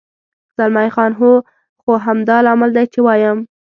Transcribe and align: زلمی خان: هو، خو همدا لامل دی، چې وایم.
زلمی 0.57 0.89
خان: 0.95 1.11
هو، 1.19 1.31
خو 1.81 1.91
همدا 2.05 2.37
لامل 2.45 2.69
دی، 2.75 2.85
چې 2.93 2.99
وایم. 3.05 3.37